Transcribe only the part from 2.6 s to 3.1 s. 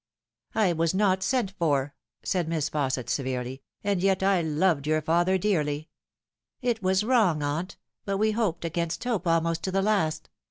Fausset